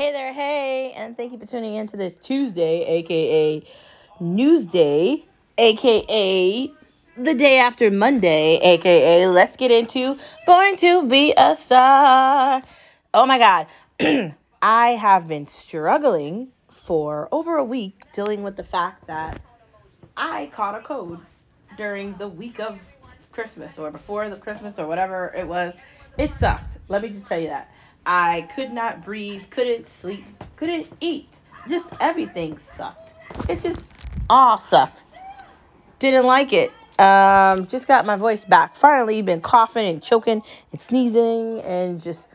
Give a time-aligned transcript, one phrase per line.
[0.00, 3.62] Hey there, hey, and thank you for tuning in to this Tuesday, aka
[4.18, 5.26] Newsday,
[5.58, 6.72] aka
[7.18, 10.16] the day after Monday, aka let's get into
[10.46, 12.62] Born to Be a Star.
[13.12, 13.66] Oh my god,
[14.62, 19.38] I have been struggling for over a week dealing with the fact that
[20.16, 21.20] I caught a cold
[21.76, 22.78] during the week of
[23.32, 25.74] Christmas or before the Christmas or whatever it was.
[26.16, 26.78] It sucked.
[26.88, 27.70] Let me just tell you that.
[28.06, 30.24] I could not breathe, couldn't sleep,
[30.56, 31.28] couldn't eat.
[31.68, 33.12] Just everything sucked.
[33.48, 33.80] It just
[34.28, 35.02] all sucked.
[35.98, 36.72] Didn't like it.
[36.98, 38.76] Um, just got my voice back.
[38.76, 40.42] Finally, been coughing and choking
[40.72, 42.26] and sneezing and just.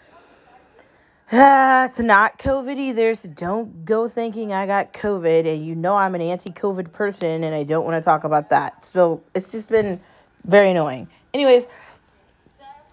[1.31, 5.47] Uh, it's not COVID either, so don't go thinking I got COVID.
[5.47, 8.49] And you know I'm an anti COVID person, and I don't want to talk about
[8.49, 8.85] that.
[8.85, 9.99] So it's just been
[10.45, 11.07] very annoying.
[11.33, 11.65] Anyways,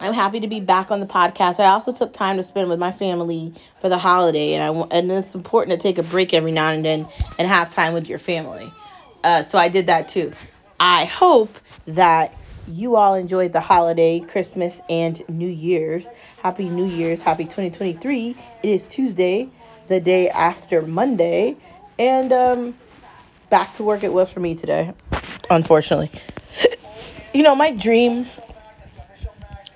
[0.03, 1.61] I'm happy to be back on the podcast.
[1.61, 5.13] I also took time to spend with my family for the holiday, and I and
[5.13, 7.07] it's important to take a break every now and then
[7.39, 8.73] and have time with your family.
[9.23, 10.33] Uh, so I did that too.
[10.81, 12.35] I hope that
[12.67, 16.05] you all enjoyed the holiday, Christmas, and New Year's.
[16.43, 18.37] Happy New Year's, happy 2023.
[18.65, 19.51] It is Tuesday,
[19.87, 21.57] the day after Monday,
[22.01, 22.75] and um,
[23.51, 24.93] back to work it was for me today,
[25.49, 26.11] unfortunately.
[27.35, 28.27] You know, my dream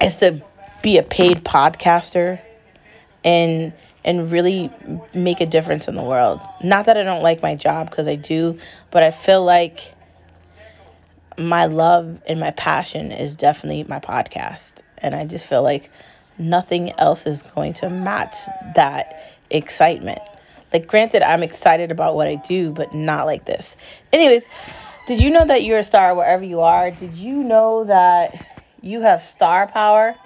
[0.01, 0.43] is to
[0.83, 2.41] be a paid podcaster
[3.25, 3.73] and
[4.05, 4.71] and really
[5.15, 6.41] make a difference in the world.
[6.63, 8.59] Not that I don't like my job because I do,
[8.93, 9.95] but I feel like
[11.37, 14.73] my love and my passion is definitely my podcast.
[14.99, 15.91] And I just feel like
[16.39, 18.37] nothing else is going to match
[18.75, 20.21] that excitement.
[20.73, 23.77] Like, granted, I'm excited about what I do, but not like this.
[24.13, 24.45] Anyways,
[25.07, 26.91] did you know that you're a star wherever you are?
[26.91, 30.17] Did you know that you have star power?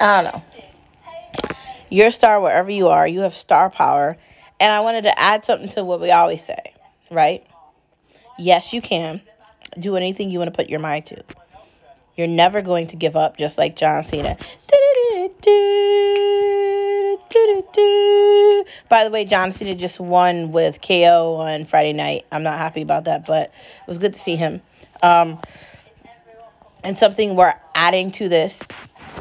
[0.00, 0.42] I don't know.
[1.90, 3.08] You're a star wherever you are.
[3.08, 4.16] You have star power.
[4.60, 6.74] And I wanted to add something to what we always say,
[7.10, 7.46] right?
[8.38, 9.20] Yes, you can
[9.78, 11.22] do anything you want to put your mind to.
[12.16, 14.36] You're never going to give up, just like John Cena.
[18.88, 22.26] By the way, John Cena just won with KO on Friday night.
[22.32, 24.60] I'm not happy about that, but it was good to see him.
[25.02, 25.38] Um,
[26.82, 28.60] and something we're adding to this,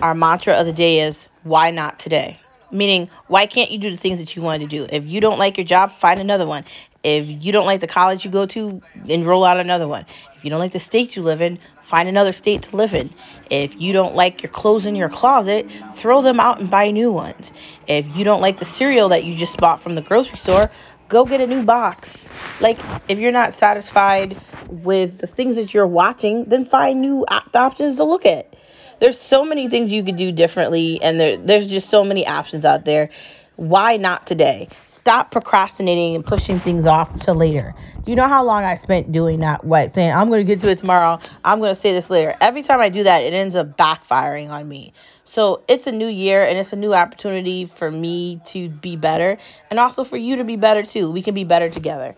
[0.01, 2.39] our mantra of the day is why not today?
[2.71, 4.87] Meaning, why can't you do the things that you wanted to do?
[4.89, 6.65] If you don't like your job, find another one.
[7.03, 10.05] If you don't like the college you go to, enroll out another one.
[10.35, 13.13] If you don't like the state you live in, find another state to live in.
[13.49, 17.11] If you don't like your clothes in your closet, throw them out and buy new
[17.11, 17.51] ones.
[17.87, 20.69] If you don't like the cereal that you just bought from the grocery store,
[21.07, 22.25] go get a new box.
[22.59, 24.35] Like, if you're not satisfied
[24.67, 28.53] with the things that you're watching, then find new options to look at
[28.99, 32.65] there's so many things you could do differently and there, there's just so many options
[32.65, 33.09] out there
[33.55, 34.69] why not today
[35.07, 37.73] stop procrastinating and pushing things off to later.
[38.03, 40.59] Do you know how long i spent doing that what saying i'm going to get
[40.59, 41.17] to it tomorrow.
[41.45, 42.35] I'm going to say this later.
[42.41, 44.91] Every time i do that it ends up backfiring on me.
[45.23, 49.37] So it's a new year and it's a new opportunity for me to be better
[49.69, 51.09] and also for you to be better too.
[51.09, 52.13] We can be better together.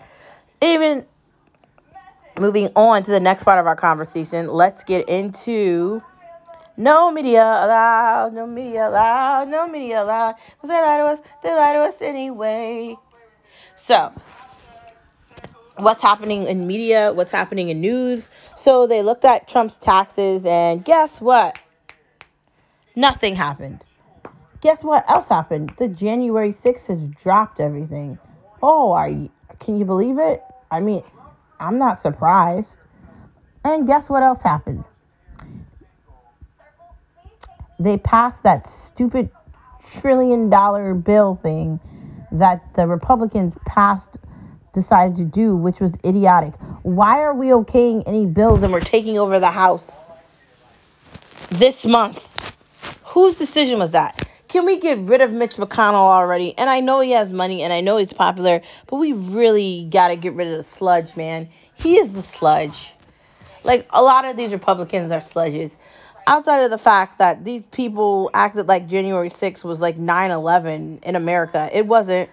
[0.59, 1.05] Even
[2.39, 6.01] moving on to the next part of our conversation let's get into
[6.77, 10.35] no media allowed, no media allowed, no media allowed.
[10.61, 12.95] Cause they lie to us, they lie to us anyway.
[13.75, 14.11] So,
[15.77, 18.29] what's happening in media, what's happening in news.
[18.55, 21.59] So, they looked at Trump's taxes, and guess what?
[22.95, 23.83] Nothing happened.
[24.61, 25.71] Guess what else happened?
[25.79, 28.19] The January 6th has dropped everything.
[28.61, 30.43] Oh, are you, can you believe it?
[30.69, 31.03] I mean,
[31.59, 32.67] I'm not surprised.
[33.63, 34.83] And guess what else happened?
[37.79, 39.29] They passed that stupid
[39.99, 41.79] trillion dollar bill thing
[42.31, 44.17] that the Republicans passed
[44.73, 46.53] decided to do, which was idiotic.
[46.83, 49.89] Why are we okaying any bills and we're taking over the House
[51.49, 52.23] this month?
[53.05, 54.27] Whose decision was that?
[54.47, 56.57] Can we get rid of Mitch McConnell already?
[56.57, 60.09] And I know he has money and I know he's popular, but we really got
[60.09, 61.49] to get rid of the sludge, man.
[61.75, 62.93] He is the sludge.
[63.63, 65.71] Like a lot of these Republicans are sludges
[66.29, 71.15] outside of the fact that these people acted like January 6th was like 9/11 in
[71.15, 72.29] America, it wasn't.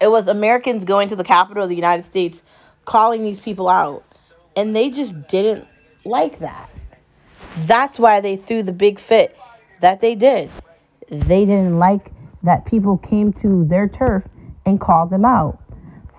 [0.00, 2.42] It was Americans going to the capital of the United States
[2.84, 4.04] calling these people out
[4.56, 5.66] and they just didn't
[6.04, 6.68] like that.
[7.66, 9.36] That's why they threw the big fit
[9.80, 10.50] that they did.
[11.08, 12.10] They didn't like
[12.42, 14.24] that people came to their turf
[14.66, 15.58] and called them out.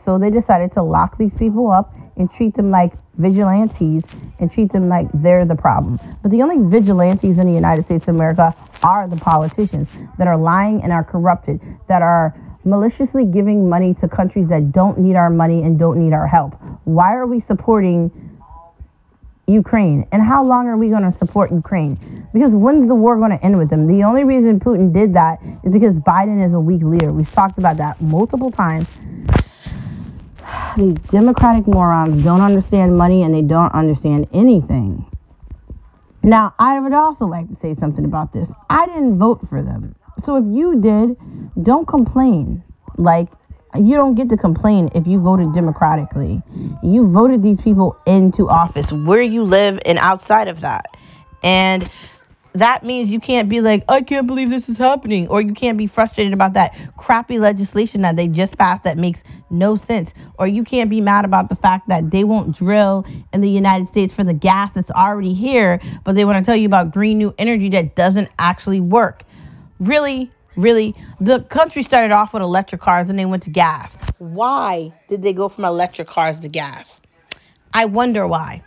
[0.06, 4.04] So they decided to lock these people up and treat them like vigilantes
[4.40, 6.00] and treat them like they're the problem.
[6.22, 9.88] But the only vigilantes in the United States of America are the politicians
[10.18, 15.00] that are lying and are corrupted, that are maliciously giving money to countries that don't
[15.00, 16.54] need our money and don't need our help.
[16.84, 18.12] Why are we supporting
[19.48, 20.06] Ukraine?
[20.12, 22.28] And how long are we going to support Ukraine?
[22.34, 23.88] Because when's the war going to end with them?
[23.88, 27.14] The only reason Putin did that is because Biden is a weak leader.
[27.14, 28.88] We've talked about that multiple times.
[30.78, 35.06] These Democratic morons don't understand money and they don't understand anything.
[36.24, 38.48] Now, I would also like to say something about this.
[38.70, 39.96] I didn't vote for them.
[40.24, 41.16] So if you did,
[41.64, 42.64] don't complain.
[42.98, 43.30] Like,
[43.76, 46.42] you don't get to complain if you voted democratically.
[46.84, 50.86] You voted these people into office where you live and outside of that.
[51.44, 51.90] And
[52.60, 55.78] that means you can't be like, I can't believe this is happening, or you can't
[55.78, 60.48] be frustrated about that crappy legislation that they just passed that makes no sense, or
[60.48, 64.14] you can't be mad about the fact that they won't drill in the United States
[64.14, 67.34] for the gas that's already here, but they want to tell you about green new
[67.38, 69.24] energy that doesn't actually work.
[69.80, 73.96] Really, really, the country started off with electric cars and they went to gas.
[74.18, 77.00] Why did they go from electric cars to gas?
[77.74, 78.64] I wonder why.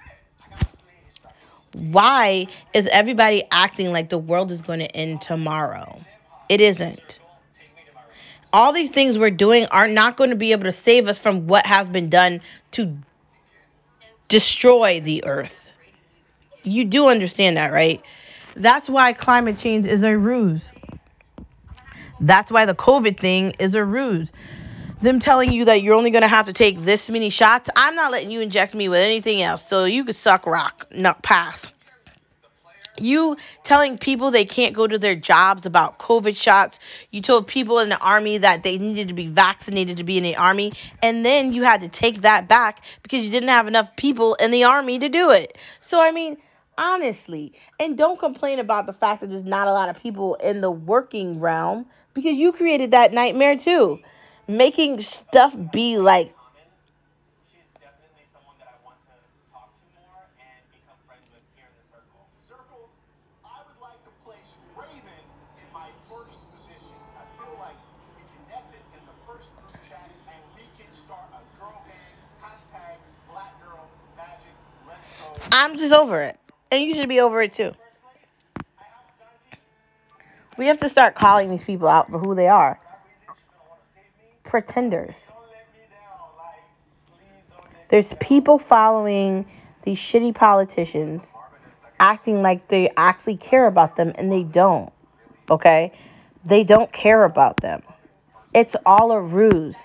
[1.75, 6.01] Why is everybody acting like the world is going to end tomorrow?
[6.49, 7.19] It isn't.
[8.53, 11.47] All these things we're doing are not going to be able to save us from
[11.47, 12.41] what has been done
[12.73, 12.97] to
[14.29, 15.55] destroy the earth.
[16.65, 18.03] You do understand that, right?
[18.57, 20.65] That's why climate change is a ruse.
[22.21, 24.33] That's why the COVID thing is a ruse.
[25.03, 27.95] Them telling you that you're only going to have to take this many shots, I'm
[27.95, 29.63] not letting you inject me with anything else.
[29.69, 31.73] So you could suck rock, not pass.
[32.99, 36.79] You telling people they can't go to their jobs about COVID shots.
[37.11, 40.23] You told people in the army that they needed to be vaccinated to be in
[40.23, 40.75] the army.
[41.03, 44.51] And then you had to take that back because you didn't have enough people in
[44.51, 45.57] the army to do it.
[45.81, 46.37] So, I mean,
[46.77, 50.61] honestly, and don't complain about the fact that there's not a lot of people in
[50.61, 53.99] the working realm because you created that nightmare too.
[54.51, 56.35] Making stuff be like
[75.53, 76.37] I'm just over it.
[76.73, 77.71] And you should be over it too.
[80.59, 82.81] We have to start calling these people out for who they are
[84.51, 85.15] pretenders.
[87.89, 89.47] There's people following
[89.85, 91.23] these shitty politicians
[92.01, 94.93] acting like they actually care about them and they don't.
[95.51, 95.93] Okay?
[96.45, 97.83] They don't care about them.
[98.53, 99.77] It's all a ruse.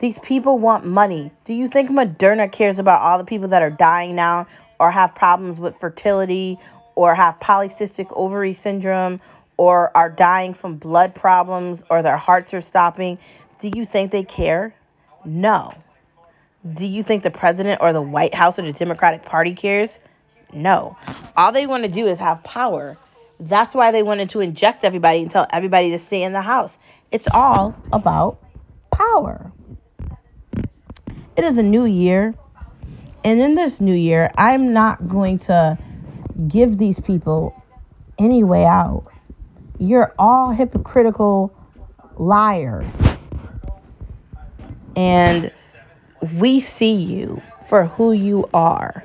[0.00, 1.32] These people want money.
[1.44, 4.46] Do you think Moderna cares about all the people that are dying now
[4.78, 6.58] or have problems with fertility
[6.94, 9.20] or have polycystic ovary syndrome
[9.56, 13.18] or are dying from blood problems or their hearts are stopping?
[13.60, 14.74] Do you think they care?
[15.24, 15.74] No.
[16.74, 19.90] Do you think the president or the White House or the Democratic Party cares?
[20.52, 20.96] No.
[21.36, 22.96] All they want to do is have power.
[23.40, 26.72] That's why they wanted to inject everybody and tell everybody to stay in the house.
[27.10, 28.38] It's all about
[28.92, 29.50] power.
[31.36, 32.34] It is a new year.
[33.24, 35.78] And in this new year, I'm not going to
[36.48, 37.54] give these people
[38.18, 39.11] any way out.
[39.82, 41.52] You're all hypocritical
[42.16, 42.86] liars.
[44.94, 45.50] And
[46.34, 49.02] we see you for who you are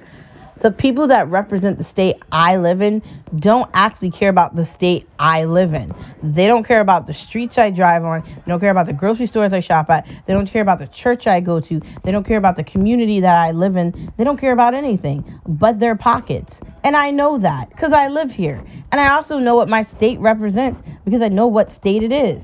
[0.61, 3.01] the people that represent the state I live in
[3.37, 5.93] don't actually care about the state I live in.
[6.23, 8.23] They don't care about the streets I drive on.
[8.23, 10.07] They don't care about the grocery stores I shop at.
[10.25, 11.81] They don't care about the church I go to.
[12.03, 14.11] They don't care about the community that I live in.
[14.17, 16.53] They don't care about anything but their pockets.
[16.87, 18.63] And I know that because I live here.
[18.93, 22.41] And I also know what my state represents because I know what state it is.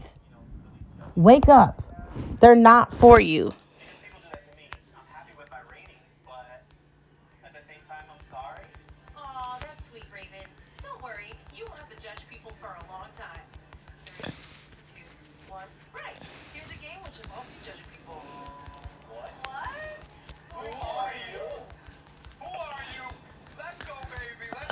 [1.15, 1.81] Wake up.
[2.41, 3.53] They're not for you.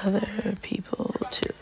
[0.04, 1.54] Other people too.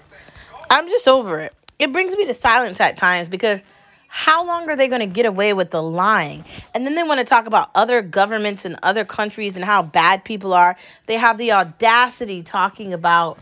[0.69, 1.53] I'm just over it.
[1.77, 3.59] It brings me to silence at times because
[4.07, 6.43] how long are they going to get away with the lying?
[6.73, 10.25] And then they want to talk about other governments and other countries and how bad
[10.25, 10.75] people are.
[11.05, 13.37] They have the audacity talking about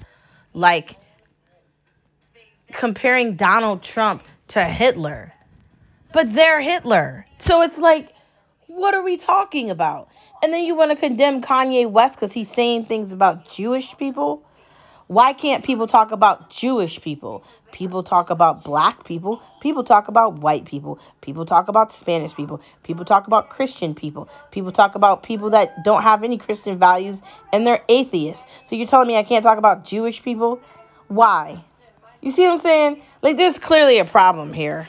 [0.54, 0.98] like
[2.74, 5.34] comparing Donald Trump to Hitler.
[6.14, 7.26] But they're Hitler.
[7.40, 8.10] So it's like,
[8.68, 10.10] what are we talking about?
[10.44, 14.44] And then you want to condemn Kanye West because he's saying things about Jewish people?
[15.08, 17.46] Why can't people talk about Jewish people?
[17.72, 19.42] People talk about black people.
[19.62, 21.00] People talk about white people.
[21.22, 22.62] People talk about Spanish people.
[22.84, 24.28] People talk about Christian people.
[24.52, 27.22] People talk about people that don't have any Christian values
[27.54, 28.46] and they're atheists.
[28.66, 30.60] So you're telling me I can't talk about Jewish people?
[31.08, 31.64] Why?
[32.22, 33.02] You see what I'm saying?
[33.22, 34.88] Like, there's clearly a problem here.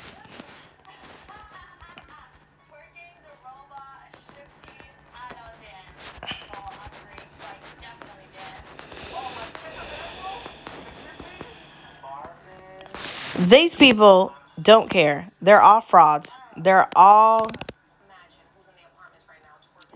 [13.48, 15.26] These people don't care.
[15.40, 16.30] They're all frauds.
[16.58, 17.50] They're all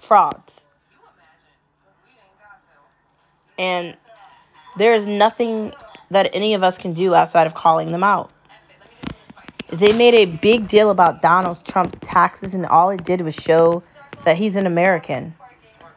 [0.01, 0.55] frauds.
[3.59, 3.95] And
[4.79, 5.75] there's nothing
[6.11, 8.31] that any of us can do outside of calling them out.
[9.71, 13.83] They made a big deal about Donald Trump's taxes, and all it did was show
[14.25, 15.35] that he's an American.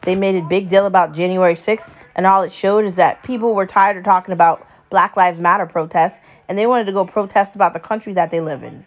[0.02, 3.54] They made a big deal about January 6th, and all it showed is that people
[3.54, 7.54] were tired of talking about Black Lives Matter protests and they wanted to go protest
[7.54, 8.86] about the country that they live in.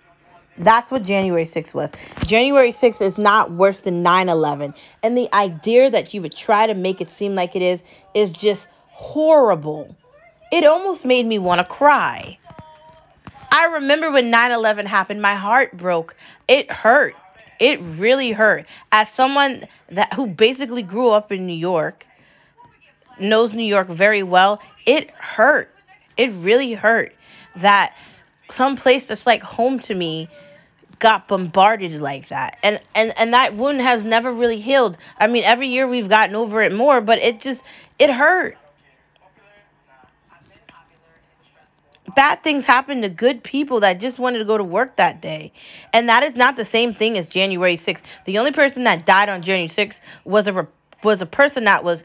[0.57, 1.89] That's what January 6th was.
[2.25, 4.73] January 6th is not worse than 9 11.
[5.03, 7.81] And the idea that you would try to make it seem like it is,
[8.13, 9.95] is just horrible.
[10.51, 12.37] It almost made me want to cry.
[13.51, 16.15] I remember when 9 11 happened, my heart broke.
[16.47, 17.15] It hurt.
[17.59, 18.65] It really hurt.
[18.91, 22.05] As someone that who basically grew up in New York,
[23.19, 25.69] knows New York very well, it hurt.
[26.17, 27.13] It really hurt
[27.57, 27.93] that
[28.53, 30.29] some place that's like home to me
[30.99, 32.57] got bombarded like that.
[32.61, 34.97] And and and that wound has never really healed.
[35.17, 37.61] I mean every year we've gotten over it more but it just
[37.97, 38.57] it hurt.
[42.15, 45.53] Bad things happen to good people that just wanted to go to work that day.
[45.93, 49.29] And that is not the same thing as january 6th the only person that died
[49.29, 50.67] on january 6th was a
[51.03, 51.99] was a person that was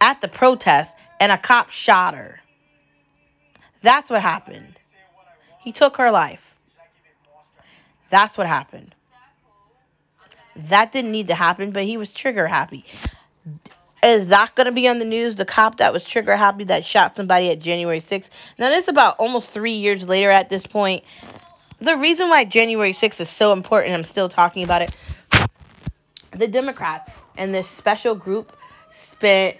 [0.00, 2.40] at the protest and a cop shot her
[3.84, 4.78] that's what happened.
[5.60, 6.40] He took her life.
[8.10, 8.94] That's what happened.
[10.70, 12.84] That didn't need to happen, but he was trigger happy.
[14.02, 15.36] Is that going to be on the news?
[15.36, 18.26] The cop that was trigger happy that shot somebody at January 6th.
[18.58, 21.04] Now, this is about almost three years later at this point.
[21.80, 24.96] The reason why January 6th is so important, I'm still talking about it.
[26.36, 28.52] The Democrats and this special group
[29.10, 29.56] spent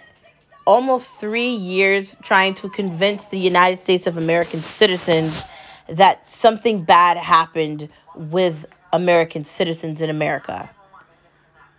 [0.65, 5.43] almost three years trying to convince the United States of American citizens
[5.87, 10.69] that something bad happened with American citizens in America.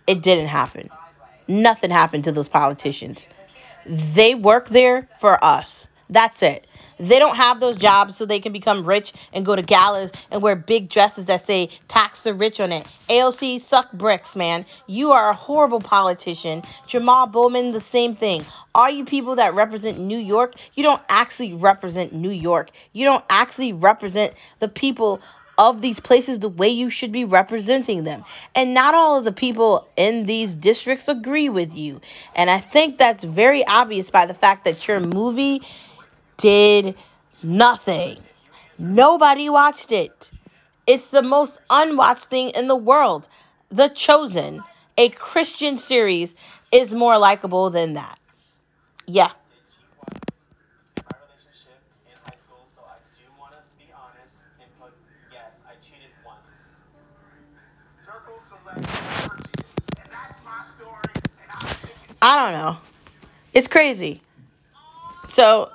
[0.05, 0.89] It didn't happen.
[1.47, 3.25] Nothing happened to those politicians.
[3.85, 5.87] They work there for us.
[6.09, 6.67] That's it.
[6.99, 10.41] They don't have those jobs so they can become rich and go to galas and
[10.41, 12.87] wear big dresses that say tax the rich on it.
[13.09, 14.65] AOC, suck bricks, man.
[14.87, 16.63] You are a horrible politician.
[16.87, 18.45] Jamal Bowman, the same thing.
[18.73, 22.69] All you people that represent New York, you don't actually represent New York.
[22.93, 25.21] You don't actually represent the people
[25.57, 28.23] of these places the way you should be representing them.
[28.53, 31.99] And not all of the people in these districts agree with you.
[32.35, 35.61] And I think that's very obvious by the fact that your movie
[36.37, 36.95] did
[37.43, 38.19] nothing.
[38.77, 40.31] Nobody watched it.
[40.85, 43.27] It's the most unwatched thing in the world.
[43.69, 44.63] The Chosen,
[44.97, 46.29] a Christian series,
[46.71, 48.19] is more likable than that.
[49.05, 49.31] Yeah.
[62.21, 62.77] I don't know.
[63.53, 64.21] It's crazy.
[65.29, 65.71] So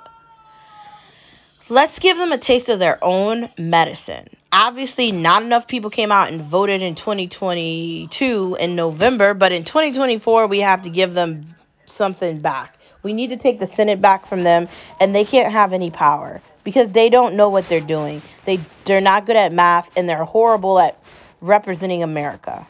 [1.73, 4.29] let's give them a taste of their own medicine.
[4.51, 10.45] Obviously, not enough people came out and voted in 2022 in November, but in 2024,
[10.45, 11.55] we have to give them
[11.87, 12.77] something back.
[13.01, 14.67] We need to take the Senate back from them,
[14.99, 18.21] and they can't have any power because they don't know what they're doing.
[18.45, 20.99] They they're not good at math, and they're horrible at
[21.41, 22.67] representing America.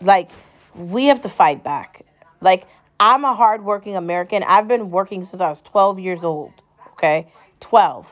[0.00, 0.30] Like
[0.74, 2.06] we have to fight back.
[2.40, 2.66] Like
[2.98, 4.42] I'm a hardworking American.
[4.42, 6.54] I've been working since I was 12 years old
[6.94, 7.30] okay?
[7.60, 8.06] 12,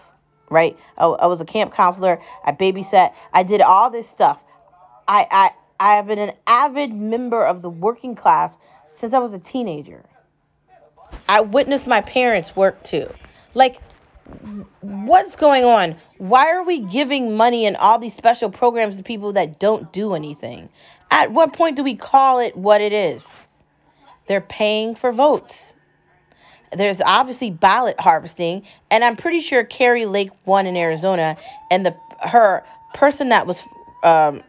[0.50, 0.78] right?
[0.98, 2.20] I, I was a camp counselor.
[2.44, 3.12] I babysat.
[3.32, 4.38] I did all this stuff.
[5.08, 8.56] I, I, I have been an avid member of the working class
[8.96, 10.04] since I was a teenager.
[11.28, 13.12] I witnessed my parents work too.
[13.54, 13.80] Like,
[14.80, 15.96] what's going on?
[16.18, 20.14] Why are we giving money and all these special programs to people that don't do
[20.14, 20.68] anything?
[21.10, 23.22] At what point do we call it what it is?
[24.28, 25.74] They're paying for votes.
[26.74, 31.36] There's obviously ballot harvesting, and I'm pretty sure Kari Lake won in Arizona,
[31.70, 32.64] and the her
[32.94, 33.62] person that was
[34.02, 34.42] um,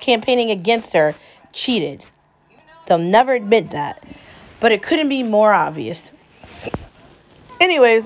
[0.00, 1.14] campaigning against her
[1.52, 2.02] cheated.
[2.86, 4.04] They'll never admit that,
[4.60, 5.98] but it couldn't be more obvious.
[7.60, 8.04] Anyways,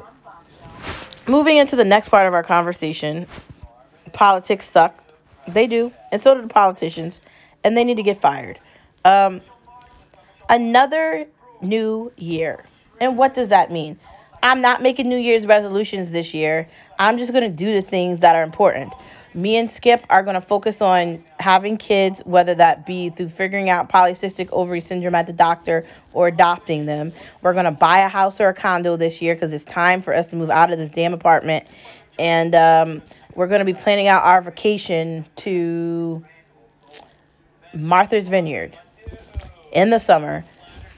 [1.27, 3.27] moving into the next part of our conversation,
[4.13, 5.03] politics suck.
[5.49, 7.15] They do, and so do the politicians,
[7.65, 8.59] and they need to get fired.
[9.05, 9.41] Um,
[10.49, 11.27] another
[11.63, 12.65] new year.
[13.01, 13.99] And what does that mean?
[14.43, 16.69] I'm not making New Year's resolutions this year.
[16.99, 18.93] I'm just going to do the things that are important.
[19.35, 23.69] Me and Skip are going to focus on having kids, whether that be through figuring
[23.69, 27.13] out polycystic ovary syndrome at the doctor or adopting them.
[27.43, 30.15] We're going to buy a house or a condo this year because it's time for
[30.15, 31.67] us to move out of this damn apartment.
[32.19, 33.03] And um,
[33.35, 36.25] we're going to be planning out our vacation to
[37.75, 38.77] Martha's Vineyard
[39.73, 40.45] in the summer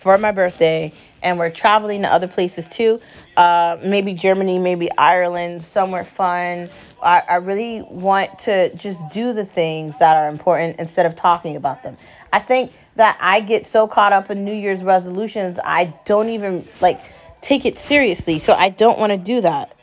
[0.00, 0.92] for my birthday,
[1.22, 3.00] and we're traveling to other places too.
[3.36, 6.70] Uh, maybe Germany, maybe Ireland, somewhere fun.
[7.02, 11.56] I, I really want to just do the things that are important instead of talking
[11.56, 11.96] about them.
[12.32, 16.66] I think that I get so caught up in New Year's resolutions, I don't even
[16.80, 17.00] like
[17.42, 18.38] take it seriously.
[18.38, 19.74] So I don't want to do that.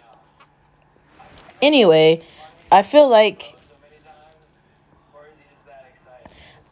[1.62, 2.24] Anyway,
[2.72, 3.56] I feel like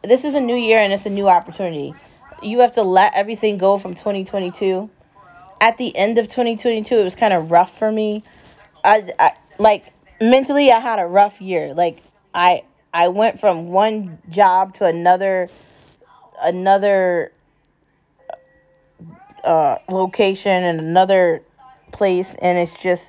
[0.02, 1.94] this is a new year and it's a new opportunity
[2.42, 4.90] you have to let everything go from 2022.
[5.60, 8.22] At the end of 2022, it was kind of rough for me.
[8.84, 9.84] I, I like
[10.20, 11.74] mentally, I had a rough year.
[11.74, 12.02] Like
[12.34, 15.48] I I went from one job to another
[16.40, 17.32] another
[19.42, 21.42] uh, location and another
[21.92, 23.02] place, and it's just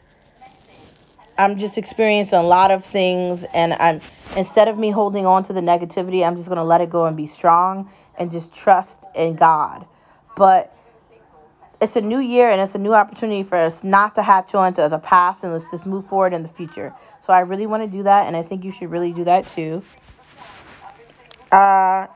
[1.37, 3.99] I'm just experiencing a lot of things, and I'm
[4.35, 7.17] instead of me holding on to the negativity, I'm just gonna let it go and
[7.17, 9.85] be strong and just trust in God.
[10.35, 10.73] But
[11.79, 14.73] it's a new year and it's a new opportunity for us not to hatch on
[14.75, 16.93] to the past and let's just move forward in the future.
[17.21, 19.47] So I really want to do that, and I think you should really do that
[19.47, 19.83] too.
[21.51, 22.07] Uh,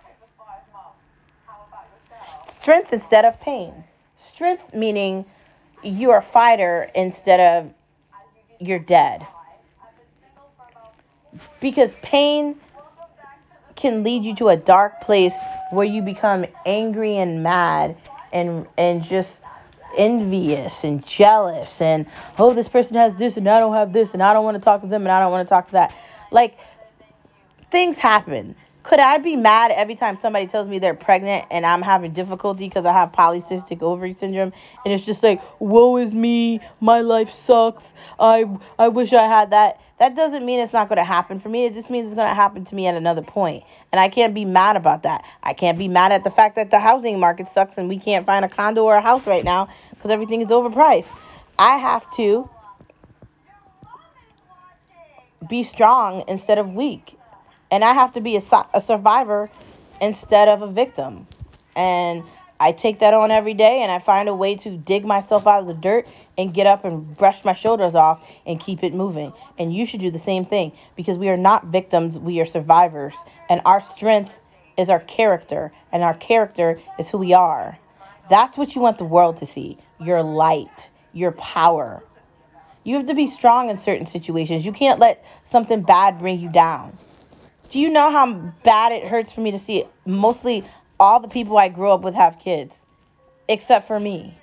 [2.62, 3.74] strength instead of pain.
[4.34, 5.26] Strength meaning
[5.84, 7.74] you're a fighter instead of
[8.60, 9.26] you're dead.
[11.60, 12.56] Because pain
[13.76, 15.34] can lead you to a dark place
[15.72, 17.98] where you become angry and mad
[18.32, 19.30] and and just
[19.98, 22.06] envious and jealous and
[22.38, 24.62] oh this person has this and I don't have this and I don't want to
[24.62, 25.94] talk to them and I don't want to talk to that.
[26.32, 26.58] Like
[27.72, 28.56] things happen.
[28.84, 32.68] Could I be mad every time somebody tells me they're pregnant and I'm having difficulty
[32.68, 37.32] because I have polycystic ovary syndrome and it's just like, woe is me, my life
[37.32, 37.84] sucks.
[38.20, 38.46] I
[38.80, 39.80] I wish I had that.
[40.00, 41.66] That doesn't mean it's not going to happen for me.
[41.66, 43.64] It just means it's going to happen to me at another point.
[43.92, 45.24] And I can't be mad about that.
[45.44, 48.26] I can't be mad at the fact that the housing market sucks and we can't
[48.26, 51.10] find a condo or a house right now because everything is overpriced.
[51.60, 52.50] I have to
[55.48, 57.16] be strong instead of weak
[57.72, 59.50] and I have to be a, a survivor
[60.02, 61.26] instead of a victim.
[61.76, 62.24] And
[62.60, 65.62] I take that on every day and I find a way to dig myself out
[65.62, 66.08] of the dirt
[66.38, 69.34] and get up and brush my shoulders off and keep it moving.
[69.58, 73.16] And you should do the same thing because we are not victims, we are survivors.
[73.50, 74.32] And our strength
[74.78, 77.78] is our character, and our character is who we are.
[78.30, 80.70] That's what you want the world to see your light,
[81.14, 82.04] your power.
[82.84, 84.66] You have to be strong in certain situations.
[84.66, 86.98] You can't let something bad bring you down.
[87.72, 88.34] Do you know how
[88.66, 90.66] bad it hurts for me to see mostly
[91.00, 92.74] all the people I grew up with have kids,
[93.48, 94.38] except for me?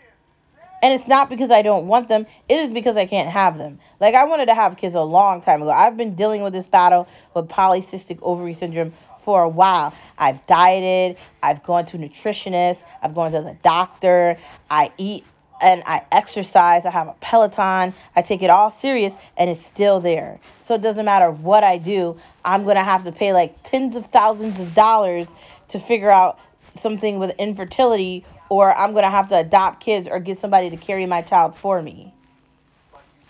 [0.83, 3.81] And it's not because I don't want them, it is because I can't have them.
[4.01, 5.71] Like, I wanted to have kids a long time ago.
[5.71, 8.95] I've been dealing with this battle with polycystic ovary syndrome
[9.27, 9.93] for a while.
[10.17, 14.39] I've dieted, I've gone to nutritionists, I've gone to the doctor,
[14.71, 15.27] I eat
[15.61, 20.01] and I exercise, I have a Peloton, I take it all serious, and it's still
[20.01, 20.41] there.
[20.63, 23.97] So it doesn't matter what I do, I'm going to have to pay like tens
[23.97, 25.27] of thousands of dollars
[25.71, 26.39] to figure out
[26.81, 30.77] something with infertility, or I'm going to have to adopt kids or get somebody to
[30.77, 32.15] carry my child for me.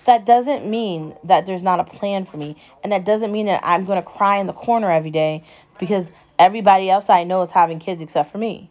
[0.07, 3.61] That doesn't mean that there's not a plan for me, and that doesn't mean that
[3.65, 5.45] I'm going to cry in the corner every day
[5.79, 6.07] because
[6.39, 8.71] everybody else I know is having kids except for me.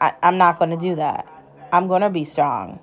[0.00, 1.26] I, I'm not going to do that.
[1.72, 2.80] I'm going to be strong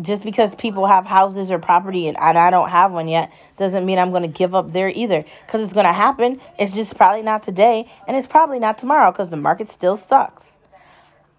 [0.00, 3.98] just because people have houses or property and, I don't have one yet doesn't mean
[3.98, 6.40] I'm going to give up there either because it's going to happen.
[6.58, 10.44] It's just probably not today and it's probably not tomorrow because the market still sucks.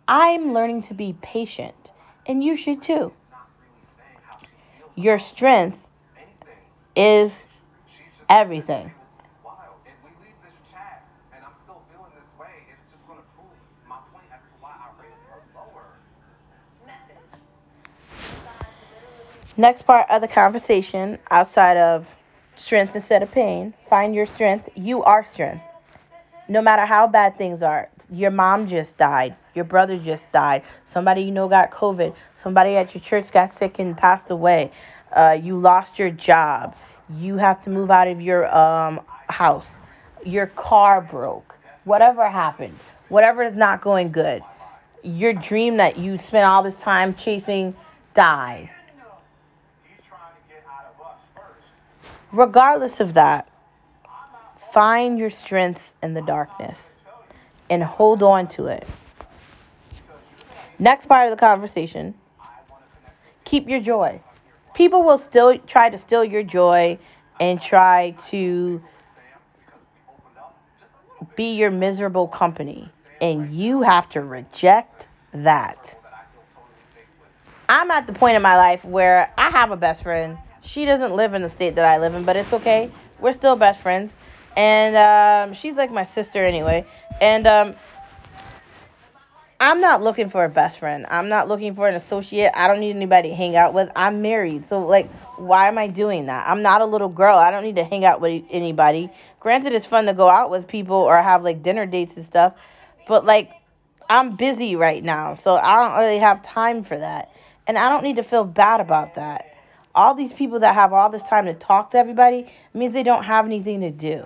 [0.07, 1.91] I'm learning to be patient
[2.25, 3.11] and you should too.
[4.95, 5.77] Your strength
[6.95, 7.31] is
[8.29, 8.91] everything.
[19.57, 22.05] Next part of the conversation, outside of
[22.57, 24.67] strength instead of pain, find your strength.
[24.75, 25.63] You are strength.
[26.49, 31.21] No matter how bad things are, your mom just died, your brother just died, somebody
[31.21, 32.13] you know got COVID,
[32.43, 34.71] somebody at your church got sick and passed away,
[35.15, 36.75] uh, you lost your job,
[37.09, 39.67] you have to move out of your um, house,
[40.25, 44.43] your car broke, whatever happened, whatever is not going good,
[45.01, 47.73] your dream that you spent all this time chasing
[48.15, 48.69] died.
[52.31, 53.47] Regardless of that,
[54.73, 56.77] find your strengths in the darkness
[57.69, 58.85] and hold on to it.
[60.77, 62.13] Next part of the conversation
[63.45, 64.19] keep your joy.
[64.73, 66.97] People will still try to steal your joy
[67.39, 68.81] and try to
[71.35, 72.89] be your miserable company,
[73.21, 75.97] and you have to reject that.
[77.69, 80.37] I'm at the point in my life where I have a best friend.
[80.65, 82.91] She doesn't live in the state that I live in, but it's okay.
[83.19, 84.11] We're still best friends.
[84.57, 86.85] And um, she's like my sister anyway.
[87.21, 87.75] And um,
[89.59, 91.05] I'm not looking for a best friend.
[91.09, 92.51] I'm not looking for an associate.
[92.55, 93.89] I don't need anybody to hang out with.
[93.95, 94.67] I'm married.
[94.67, 96.47] So, like, why am I doing that?
[96.47, 97.37] I'm not a little girl.
[97.37, 99.09] I don't need to hang out with anybody.
[99.39, 102.53] Granted, it's fun to go out with people or have, like, dinner dates and stuff.
[103.07, 103.51] But, like,
[104.09, 105.35] I'm busy right now.
[105.43, 107.31] So, I don't really have time for that.
[107.67, 109.54] And I don't need to feel bad about that.
[109.95, 113.23] All these people that have all this time to talk to everybody means they don't
[113.23, 114.25] have anything to do.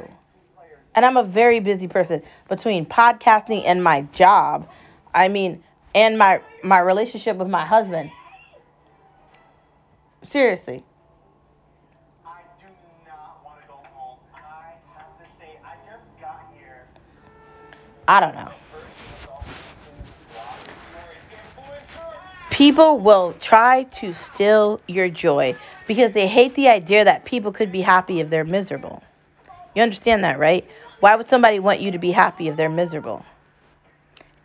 [0.96, 4.68] And I'm a very busy person between podcasting and my job.
[5.14, 8.12] I mean, and my my relationship with my husband.
[10.28, 10.84] Seriously.
[12.26, 12.66] I do
[13.08, 14.20] not want to go home.
[14.36, 16.86] I have to say, I just got here.
[18.08, 18.52] I don't know.
[18.72, 20.60] First, all people
[21.32, 22.49] influencer.
[22.60, 25.56] People will try to steal your joy
[25.88, 29.02] because they hate the idea that people could be happy if they're miserable.
[29.74, 30.68] You understand that, right?
[31.00, 33.26] Why would somebody want you to be happy if they're miserable?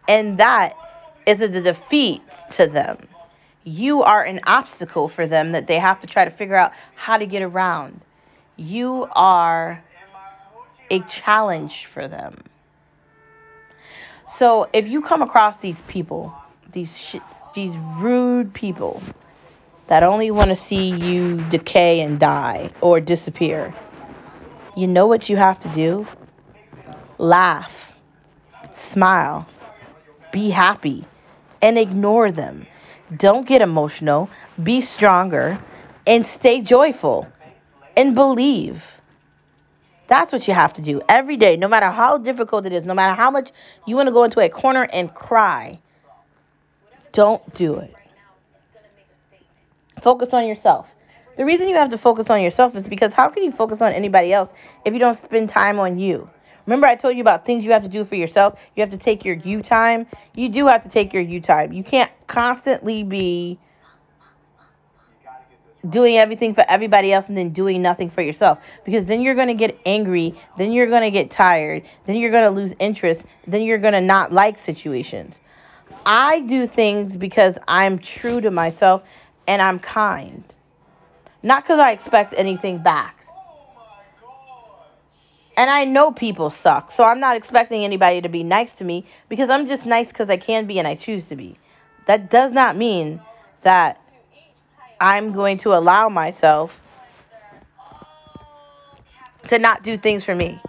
[0.06, 0.76] And that
[1.26, 2.22] is a defeat
[2.52, 3.08] to them.
[3.64, 7.16] You are an obstacle for them that they have to try to figure out how
[7.16, 8.00] to get around.
[8.54, 9.82] You are
[10.88, 12.44] a challenge for them.
[14.38, 16.32] So if you come across these people,
[16.70, 16.96] these
[17.54, 19.00] these rude people
[19.86, 23.72] that only want to see you decay and die or disappear,
[24.76, 26.06] you know what you have to do?
[27.18, 27.92] Laugh,
[28.76, 29.46] smile,
[30.32, 31.04] be happy,
[31.62, 32.66] and ignore them.
[33.16, 34.28] Don't get emotional,
[34.60, 35.58] be stronger,
[36.06, 37.28] and stay joyful
[37.96, 38.84] and believe.
[40.08, 42.94] That's what you have to do every day, no matter how difficult it is, no
[42.94, 43.52] matter how much
[43.86, 45.78] you want to go into a corner and cry.
[47.14, 47.94] Don't do it.
[50.00, 50.92] Focus on yourself.
[51.36, 53.92] The reason you have to focus on yourself is because how can you focus on
[53.92, 54.50] anybody else
[54.84, 56.28] if you don't spend time on you?
[56.66, 58.58] Remember, I told you about things you have to do for yourself.
[58.74, 60.06] You have to take your you time.
[60.34, 61.72] You do have to take your you time.
[61.72, 63.60] You can't constantly be
[65.88, 69.48] doing everything for everybody else and then doing nothing for yourself because then you're going
[69.48, 73.22] to get angry, then you're going to get tired, then you're going to lose interest,
[73.46, 75.34] then you're going to not like situations.
[76.06, 79.02] I do things because I'm true to myself
[79.46, 80.44] and I'm kind.
[81.42, 83.24] Not because I expect anything back.
[85.56, 89.04] And I know people suck, so I'm not expecting anybody to be nice to me
[89.28, 91.56] because I'm just nice because I can be and I choose to be.
[92.06, 93.20] That does not mean
[93.62, 94.00] that
[95.00, 96.76] I'm going to allow myself
[99.48, 100.60] to not do things for me.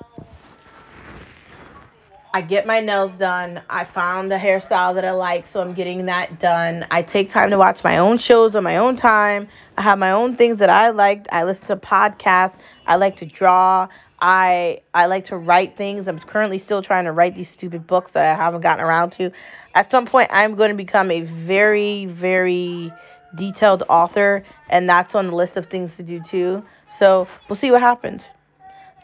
[2.36, 3.62] I get my nails done.
[3.70, 6.86] I found the hairstyle that I like, so I'm getting that done.
[6.92, 9.48] I take time to watch my own shows on my own time.
[9.78, 11.28] I have my own things that I like.
[11.32, 12.56] I listen to podcasts.
[12.86, 13.88] I like to draw.
[14.20, 16.10] I I like to write things.
[16.10, 19.32] I'm currently still trying to write these stupid books that I haven't gotten around to.
[19.74, 22.92] At some point, I'm going to become a very very
[23.36, 26.66] detailed author, and that's on the list of things to do too.
[26.98, 28.28] So we'll see what happens.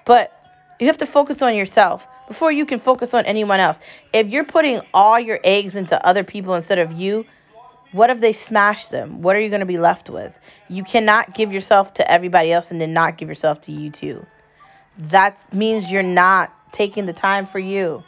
[0.06, 0.34] But
[0.82, 3.78] you have to focus on yourself before you can focus on anyone else.
[4.13, 7.26] If you're putting all your eggs into other people instead of you,
[7.91, 9.22] what if they smash them?
[9.22, 10.34] What are you going to be left with?
[10.70, 14.26] You cannot give yourself to everybody else and then not give yourself to you too.
[14.98, 18.02] That means you're not taking the time for you.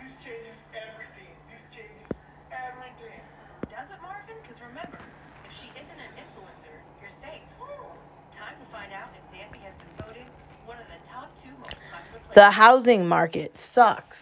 [0.00, 1.32] This changes everything.
[1.50, 2.08] This changes
[2.52, 3.20] everything.
[3.68, 4.36] Does it, Marvin?
[4.44, 5.00] Because remember,
[5.44, 7.42] if she isn't an influencer, you're safe.
[8.36, 10.28] Time to find out if Xanthi has been voted
[10.66, 11.02] one of the
[12.34, 14.16] The housing market sucks.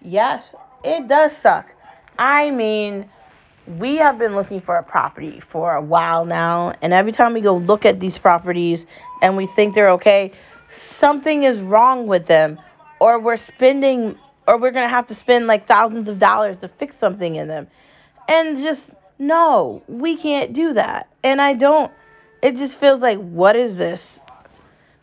[0.00, 0.42] Yes,
[0.82, 1.66] it does suck.
[2.18, 3.10] I mean,
[3.66, 7.42] we have been looking for a property for a while now, and every time we
[7.42, 8.86] go look at these properties
[9.20, 10.32] and we think they're okay,
[10.98, 12.58] something is wrong with them,
[13.00, 16.96] or we're spending, or we're gonna have to spend like thousands of dollars to fix
[16.96, 17.66] something in them.
[18.28, 21.08] And just, no, we can't do that.
[21.22, 21.92] And I don't,
[22.40, 24.00] it just feels like, what is this?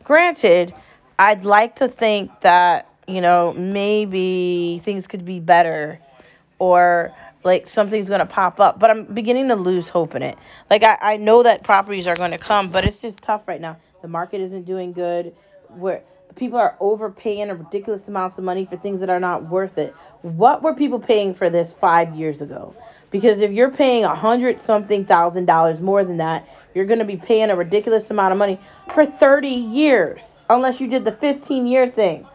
[0.03, 0.73] Granted,
[1.17, 5.99] I'd like to think that, you know, maybe things could be better
[6.59, 10.37] or like something's to pop up, but I'm beginning to lose hope in it.
[10.69, 13.77] Like, I, I know that properties are to come, but it's just tough right now.
[14.01, 15.35] The market isn't doing good.
[15.69, 16.01] Where
[16.35, 19.93] people are overpaying ridiculous amounts of money for things that are not worth it.
[20.21, 22.75] What were people paying for this five years ago?
[23.11, 27.17] Because if you're paying a hundred something thousand dollars more than that, you're to be
[27.17, 28.59] paying a ridiculous amount of money
[28.93, 32.27] for 30 years, unless you did the 15 year thing.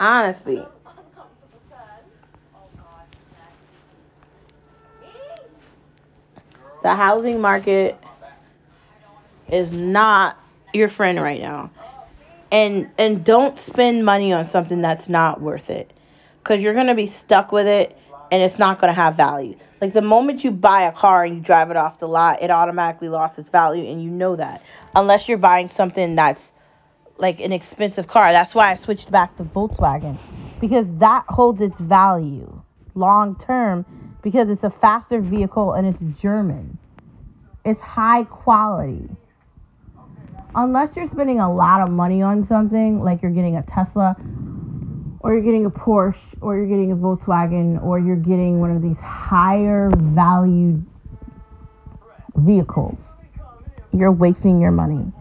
[0.00, 0.62] Honestly.
[6.82, 7.96] The housing market
[9.50, 10.38] is not
[10.72, 11.70] your friend right now.
[12.50, 15.92] And and don't spend money on something that's not worth it.
[16.44, 17.98] Cuz you're going to be stuck with it
[18.30, 19.56] and it's not going to have value.
[19.80, 22.50] Like the moment you buy a car and you drive it off the lot, it
[22.50, 24.62] automatically lost its value and you know that.
[24.94, 26.52] Unless you're buying something that's
[27.18, 28.32] like an expensive car.
[28.32, 30.18] That's why I switched back to Volkswagen
[30.60, 32.62] because that holds its value
[32.94, 33.84] long term
[34.22, 36.78] because it's a faster vehicle and it's German.
[37.64, 39.08] It's high quality.
[40.56, 44.16] Unless you're spending a lot of money on something, like you're getting a Tesla
[45.20, 48.80] or you're getting a Porsche or you're getting a Volkswagen or you're getting one of
[48.80, 50.84] these higher valued
[52.36, 52.98] vehicles,
[53.92, 55.12] you're wasting your money.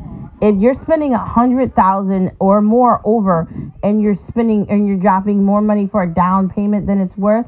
[0.42, 3.48] If you're spending a hundred thousand or more over
[3.82, 7.48] and you're spending and you're dropping more money for a down payment than it's worth,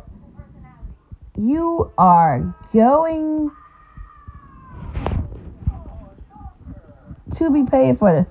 [1.38, 3.52] you are going
[7.38, 8.28] to be paid for this.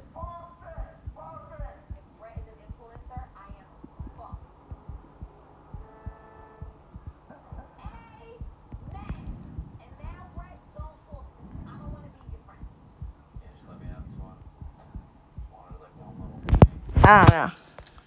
[17.05, 17.51] I don't know.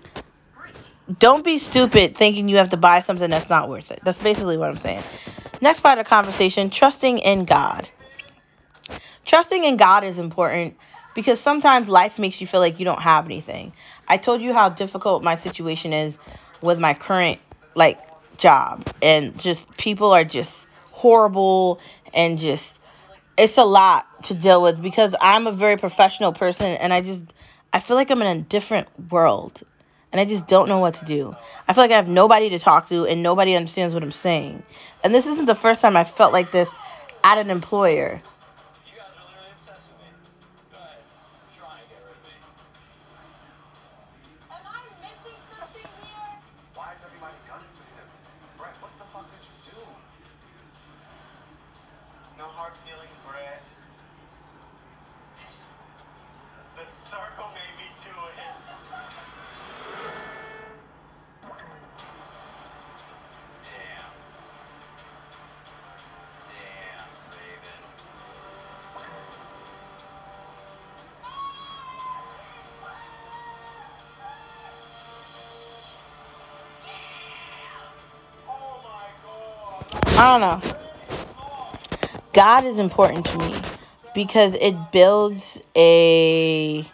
[0.56, 0.86] Brittany,
[1.20, 4.00] Don't be stupid thinking you have to buy something that's not worth it.
[4.04, 5.04] That's basically what I'm saying.
[5.62, 7.88] Next part of the conversation trusting in God.
[9.26, 10.78] Trusting in God is important
[11.14, 13.74] because sometimes life makes you feel like you don't have anything.
[14.08, 16.18] I told you how difficult my situation is
[16.62, 17.40] with my current
[17.76, 18.00] like
[18.38, 20.52] job and just people are just
[20.92, 21.80] horrible
[22.14, 22.66] and just
[23.38, 27.22] it's a lot to deal with because I'm a very professional person and I just
[27.72, 29.62] I feel like I'm in a different world
[30.12, 31.36] and I just don't know what to do.
[31.68, 34.64] I feel like I have nobody to talk to and nobody understands what I'm saying.
[35.04, 36.70] And this isn't the first time I felt like this
[37.24, 38.22] at an employer.
[80.22, 80.72] I don't know.
[82.34, 83.56] God is important to me
[84.14, 86.86] because it builds a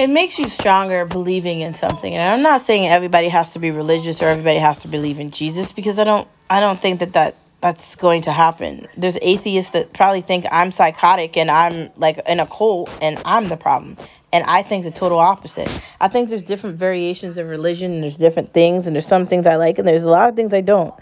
[0.00, 2.14] it makes you stronger believing in something.
[2.14, 5.30] And i'm not saying everybody has to be religious or everybody has to believe in
[5.30, 8.88] jesus because i don't i don't think that, that that's going to happen.
[8.96, 13.48] There's atheists that probably think i'm psychotic and i'm like in a cult and i'm
[13.48, 13.98] the problem.
[14.32, 15.70] And i think the total opposite.
[16.00, 19.46] I think there's different variations of religion and there's different things and there's some things
[19.46, 20.94] i like and there's a lot of things i don't.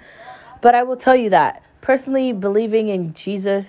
[0.61, 3.67] But I will tell you that personally, believing in Jesus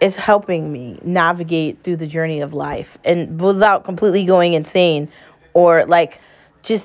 [0.00, 5.08] is helping me navigate through the journey of life and without completely going insane
[5.52, 6.20] or like
[6.62, 6.84] just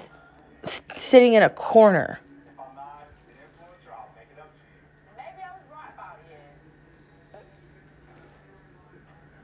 [0.95, 2.19] sitting in a corner.
[2.19, 4.81] If I'm not the influencer, I'll make it up to you.
[5.15, 6.35] Maybe I was right about you.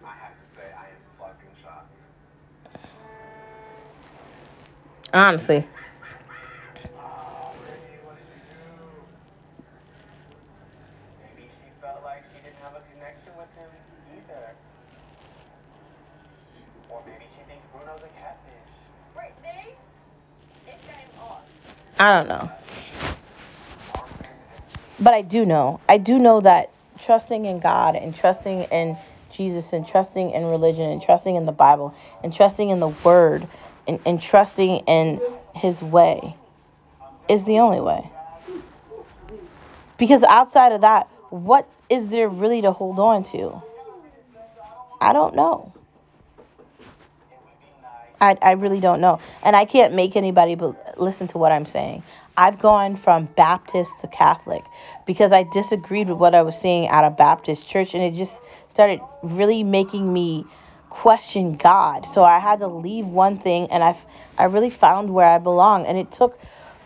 [0.04, 2.00] I have to say, I am fucking shocked.
[5.14, 5.68] Honestly.
[6.98, 8.88] Oh, Brittany, what did you do?
[11.22, 13.70] Maybe she felt like she didn't have a connection with him
[14.16, 14.56] either.
[16.90, 18.72] Or maybe she thinks Bruno's a catfish.
[19.14, 19.76] Brittany,
[20.66, 21.44] it's game on.
[22.02, 22.52] I don't know.
[25.00, 25.80] But I do know.
[25.88, 28.98] I do know that trusting in God and trusting in
[29.30, 33.48] Jesus and trusting in religion and trusting in the Bible and trusting in the Word
[33.88, 35.22] and, and trusting in
[35.54, 36.36] His way
[37.30, 38.10] is the only way.
[40.00, 43.62] Because outside of that, what is there really to hold on to?
[45.00, 45.72] I don't know.
[47.32, 48.11] it would be nice.
[48.22, 49.20] I, I really don't know.
[49.44, 52.04] And I can't make anybody be- listen to what I'm saying.
[52.38, 54.64] I've gone from Baptist to Catholic
[55.06, 58.32] because I disagreed with what I was seeing at a Baptist church and it just
[58.70, 60.46] started really making me
[60.90, 62.08] question God.
[62.14, 63.98] So I had to leave one thing and I,
[64.38, 65.86] I really found where I belong.
[65.88, 66.40] And it took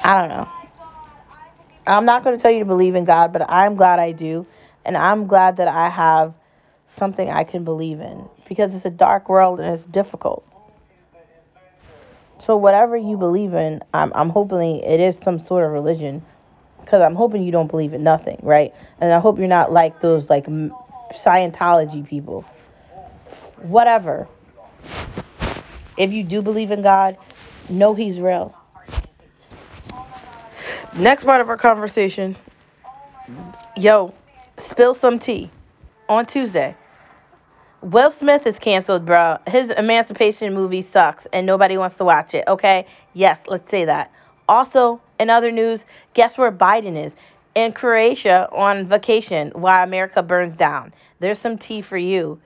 [0.04, 0.44] I don't know.
[0.44, 1.79] my God, I could be.
[1.90, 4.46] I'm not going to tell you to believe in God, but I'm glad I do.
[4.86, 6.34] And I'm glad that I have
[6.98, 10.46] something I can believe in because it's a dark world and it's difficult.
[12.46, 16.24] So whatever you believe in, I'm I'm hoping it is some sort of religion,
[16.82, 18.74] because I'm hoping you don't believe in nothing, right?
[19.00, 22.46] And I hope you're not like those like Scientology people.
[23.62, 24.28] Whatever.
[25.98, 27.18] If you do believe in God,
[27.70, 28.56] know He's real.
[30.96, 32.36] Next part of our conversation.
[33.78, 34.14] Yo,
[34.58, 35.50] spill some tea
[36.08, 36.76] on Tuesday.
[37.82, 39.38] Will Smith is canceled, bro.
[39.48, 42.86] His Emancipation movie sucks and nobody wants to watch it, okay?
[43.14, 44.12] Yes, let's say that.
[44.50, 47.16] Also, in other news, guess where Biden is?
[47.56, 50.94] In Croatia on vacation while America burns down.
[51.20, 52.42] There's some tea for you.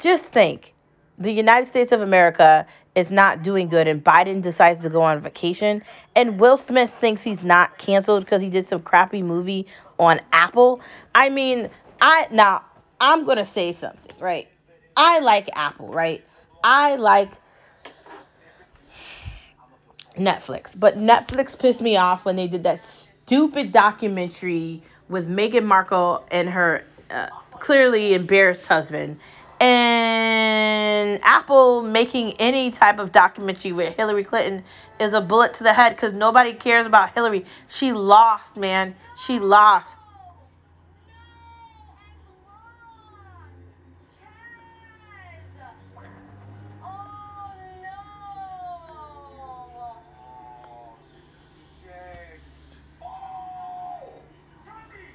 [0.00, 0.74] Just think
[1.18, 5.20] the United States of America is not doing good, and Biden decides to go on
[5.20, 5.82] vacation,
[6.16, 9.66] and Will Smith thinks he's not canceled because he did some crappy movie
[9.98, 10.80] on Apple.
[11.14, 11.68] I mean,
[12.00, 12.64] I now
[13.00, 14.48] I'm gonna say something, right?
[14.96, 16.24] I like Apple, right?
[16.64, 17.30] I like
[20.16, 26.24] Netflix, but Netflix pissed me off when they did that stupid documentary with Meghan Markle
[26.30, 29.18] and her uh, clearly embarrassed husband.
[29.60, 29.95] And
[31.22, 34.64] Apple making any type of documentary with Hillary Clinton
[35.00, 37.44] is a bullet to the head because nobody cares about Hillary.
[37.68, 38.94] She lost, man.
[39.26, 39.88] She lost.
[46.82, 47.54] Oh,
[51.82, 52.40] shit.
[53.02, 54.22] Oh!
[54.64, 55.06] Sandy!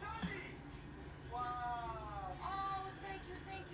[0.00, 0.42] Sandy!
[1.32, 2.36] Wow.
[2.42, 3.64] Oh, thank you, thank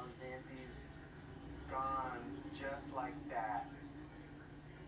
[0.00, 0.86] Now Xanthi's
[1.70, 3.66] gone just like that.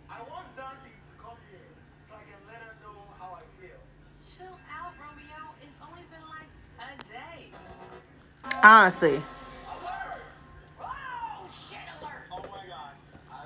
[0.08, 1.60] I want Xanthi to come here
[2.08, 3.76] so I can let her know how I feel.
[4.34, 5.52] Chill out, Romeo.
[5.60, 6.48] It's only been like
[6.80, 7.52] a day.
[8.62, 9.16] Honestly.
[9.16, 10.22] Alert!
[10.78, 11.50] Whoa!
[11.68, 12.28] Shit alert!
[12.32, 12.94] Oh my god.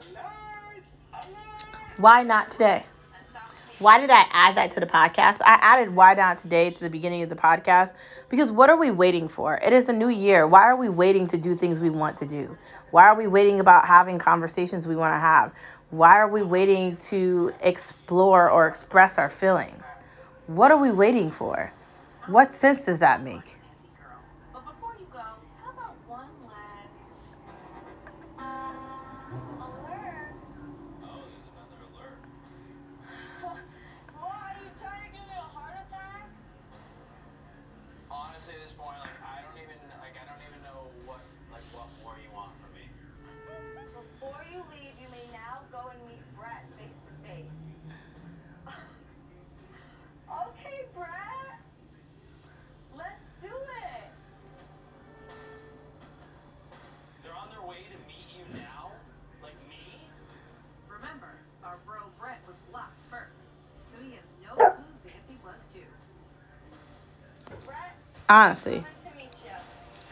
[0.06, 0.84] Alert!
[1.14, 1.64] Alert!
[1.96, 2.84] Why not today?
[3.78, 5.40] Why did I add that to the podcast?
[5.44, 7.92] I added why not today to the beginning of the podcast
[8.30, 9.56] because what are we waiting for?
[9.58, 10.46] It is a new year.
[10.46, 12.56] Why are we waiting to do things we want to do?
[12.90, 15.52] Why are we waiting about having conversations we want to have?
[15.90, 19.84] Why are we waiting to explore or express our feelings?
[20.46, 21.72] What are we waiting for?
[22.26, 23.55] What sense does that make?
[68.28, 68.84] Honestly,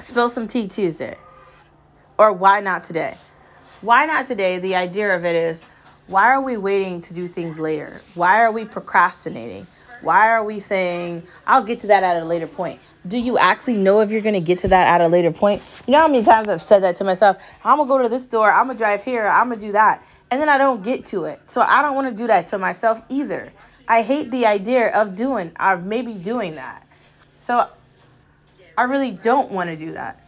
[0.00, 1.16] spill some tea Tuesday.
[2.16, 3.16] Or why not today?
[3.80, 4.58] Why not today?
[4.58, 5.58] The idea of it is
[6.06, 8.00] why are we waiting to do things later?
[8.14, 9.66] Why are we procrastinating?
[10.00, 12.78] Why are we saying, I'll get to that at a later point?
[13.08, 15.62] Do you actually know if you're going to get to that at a later point?
[15.86, 17.38] You know how many times I've said that to myself?
[17.64, 19.66] I'm going to go to this store, I'm going to drive here, I'm going to
[19.66, 20.04] do that.
[20.30, 21.40] And then I don't get to it.
[21.46, 23.50] So I don't want to do that to myself either.
[23.88, 26.86] I hate the idea of doing, of maybe doing that.
[27.40, 27.68] So
[28.76, 30.20] I really don't want to do that.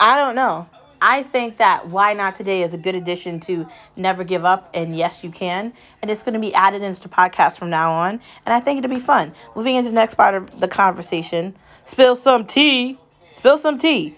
[0.00, 0.68] I don't know.
[1.06, 4.96] I think that Why Not Today is a good addition to Never Give Up and
[4.96, 5.74] Yes You Can.
[6.00, 8.22] And it's going to be added into the podcast from now on.
[8.46, 9.34] And I think it'll be fun.
[9.54, 11.54] Moving into the next part of the conversation.
[11.84, 12.98] Spill some tea.
[13.32, 14.16] Spill some tea.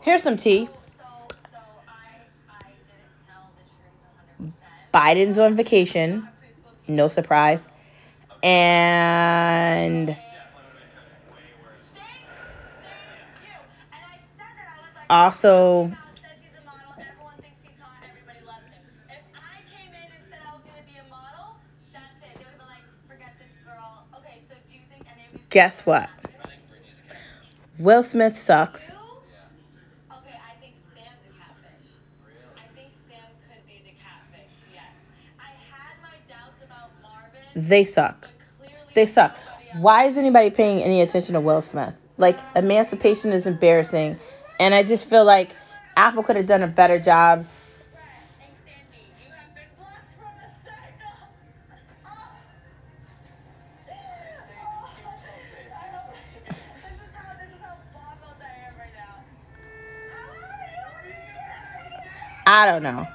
[0.00, 0.66] Here's some tea.
[0.66, 2.26] So, so, so I,
[4.98, 5.34] I didn't
[15.46, 15.96] tell
[35.70, 38.28] had my doubts about Marvin, They suck.
[38.94, 39.36] They suck.
[39.78, 41.94] Why is anybody paying any attention to Will Smith?
[42.18, 44.18] Like, emancipation is embarrassing.
[44.58, 45.50] And I just feel like
[45.96, 47.46] Apple could have done a better job.
[62.64, 63.06] I don't know.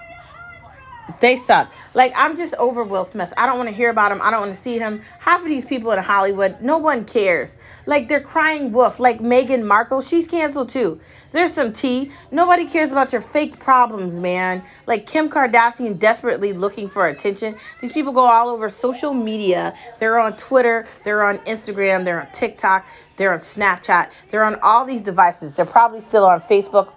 [1.22, 1.72] They suck.
[1.96, 3.34] Like, I'm just over Will Smith.
[3.36, 4.22] I don't want to hear about him.
[4.22, 5.02] I don't want to see him.
[5.18, 7.56] Half of these people in Hollywood, no one cares.
[7.88, 9.00] Like, they're crying wolf.
[9.00, 11.00] Like, Meghan Markle, she's canceled too.
[11.32, 12.12] There's some tea.
[12.30, 14.62] Nobody cares about your fake problems, man.
[14.86, 17.56] Like, Kim Kardashian desperately looking for attention.
[17.82, 19.76] These people go all over social media.
[19.98, 20.88] They're on Twitter.
[21.04, 22.06] They're on Instagram.
[22.06, 22.86] They're on TikTok.
[23.18, 24.12] They're on Snapchat.
[24.30, 25.54] They're on all these devices.
[25.54, 26.94] They're probably still on Facebook.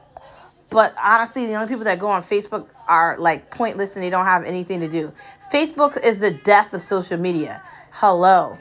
[0.72, 4.24] But honestly, the only people that go on Facebook are like pointless and they don't
[4.24, 5.12] have anything to do.
[5.52, 7.62] Facebook is the death of social media.
[7.90, 8.56] Hello.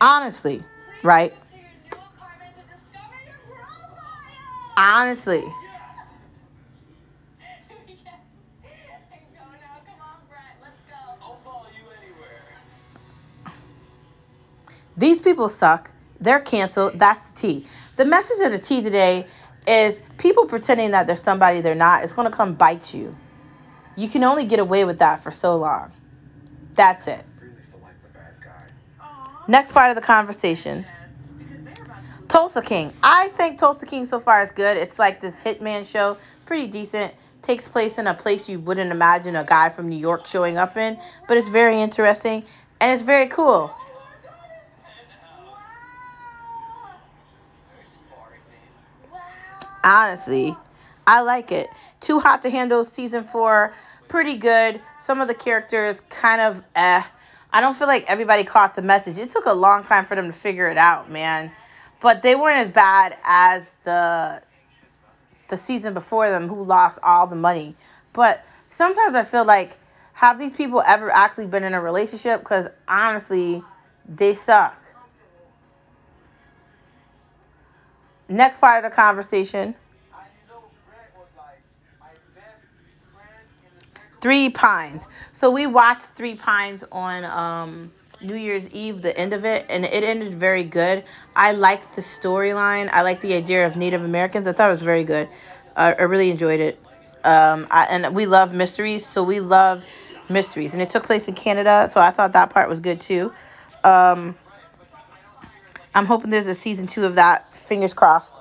[0.00, 0.62] Honestly,
[1.02, 1.34] right?
[5.24, 5.59] choose
[15.00, 15.90] These people suck.
[16.20, 16.98] They're canceled.
[16.98, 17.66] That's the tea.
[17.96, 19.26] The message of the tea today
[19.66, 22.04] is people pretending that they're somebody they're not.
[22.04, 23.16] It's going to come bite you.
[23.96, 25.90] You can only get away with that for so long.
[26.74, 27.24] That's it.
[29.48, 30.84] Next part of the conversation.
[32.28, 32.92] Tulsa King.
[33.02, 34.76] I think Tulsa King so far is good.
[34.76, 37.14] It's like this hitman show, pretty decent.
[37.40, 40.76] Takes place in a place you wouldn't imagine a guy from New York showing up
[40.76, 42.44] in, but it's very interesting
[42.82, 43.74] and it's very cool.
[49.82, 50.56] Honestly,
[51.06, 51.68] I like it.
[52.00, 53.72] Too Hot to Handle season four,
[54.08, 54.80] pretty good.
[55.00, 57.02] Some of the characters kind of eh.
[57.52, 59.18] I don't feel like everybody caught the message.
[59.18, 61.50] It took a long time for them to figure it out, man.
[62.00, 64.42] But they weren't as bad as the
[65.48, 67.74] the season before them who lost all the money.
[68.12, 68.44] But
[68.76, 69.76] sometimes I feel like
[70.12, 72.40] have these people ever actually been in a relationship?
[72.40, 73.62] Because honestly,
[74.08, 74.79] they suck.
[78.30, 79.74] Next part of the conversation.
[84.20, 85.08] Three Pines.
[85.32, 89.84] So we watched Three Pines on um, New Year's Eve, the end of it, and
[89.84, 91.02] it ended very good.
[91.34, 92.88] I liked the storyline.
[92.92, 94.46] I liked the idea of Native Americans.
[94.46, 95.28] I thought it was very good.
[95.74, 96.78] Uh, I really enjoyed it.
[97.24, 99.82] Um, I, and we love mysteries, so we love
[100.28, 100.72] mysteries.
[100.72, 103.32] And it took place in Canada, so I thought that part was good too.
[103.82, 104.36] Um,
[105.94, 107.49] I'm hoping there's a season two of that.
[107.70, 108.40] Fingers crossed.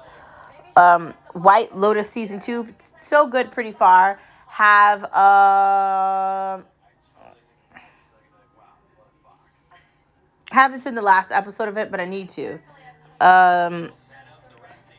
[0.75, 2.67] Um, White Lotus season two,
[3.05, 4.19] so good, pretty far.
[4.47, 6.61] Have uh,
[10.49, 12.57] haven't seen the last episode of it, but I need to.
[13.21, 13.91] Um,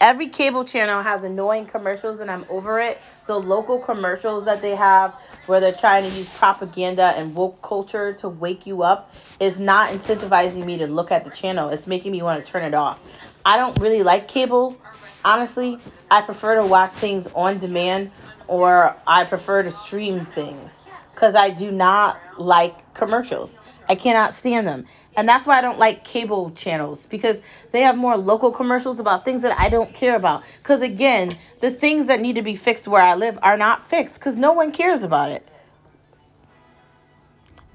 [0.01, 3.01] every cable channel has annoying commercials, and I'm over it.
[3.27, 5.13] The local commercials that they have,
[5.47, 9.91] where they're trying to use propaganda and woke culture to wake you up, is not
[9.91, 11.71] incentivizing me to look at the channel.
[11.71, 13.01] It's making me want to turn it off.
[13.45, 14.77] I don't really like cable.
[15.25, 15.79] Honestly,
[16.11, 18.13] I prefer to watch things on demand
[18.49, 20.79] or I prefer to stream things
[21.15, 23.57] because I do not like commercials.
[23.89, 24.87] I cannot stand them.
[25.17, 27.39] And that's why I don't like cable channels because
[27.73, 30.45] they have more local commercials about things that I don't care about.
[30.59, 34.15] Because again, the things that need to be fixed where I live are not fixed
[34.15, 35.47] because no one cares about it.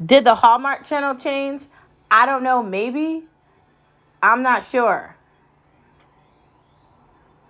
[0.03, 1.65] Did the Hallmark channel change?
[2.09, 2.63] I don't know.
[2.63, 3.23] Maybe.
[4.21, 5.14] I'm not sure.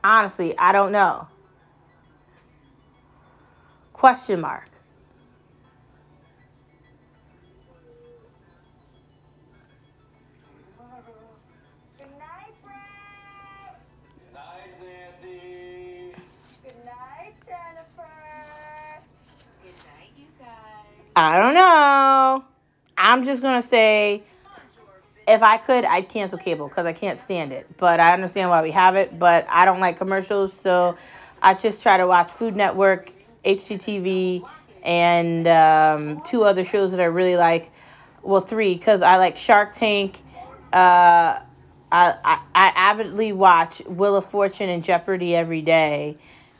[0.05, 1.29] Honestly, I don't know.
[3.93, 4.74] Question mark.
[25.35, 27.67] If I could, I'd cancel cable because I can't stand it.
[27.77, 29.17] But I understand why we have it.
[29.19, 30.97] But I don't like commercials, so
[31.41, 33.11] I just try to watch Food Network,
[33.45, 34.47] HGTV,
[34.83, 37.71] and um, two other shows that I really like.
[38.23, 40.17] Well, three because I like Shark Tank.
[40.73, 41.39] Uh,
[41.91, 46.17] I, I I avidly watch Wheel of Fortune and Jeopardy every day,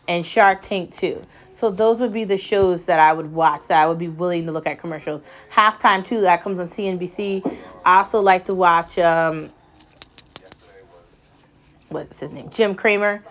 [0.08, 1.26] and Shark Tank too.
[1.56, 4.46] So those would be the shows that I would watch that I would be willing
[4.46, 5.22] to look at commercials.
[5.52, 7.58] Halftime too, that comes on CNBC.
[7.86, 9.50] I also like to watch um
[11.88, 12.50] what's his name?
[12.50, 13.24] Jim Cramer.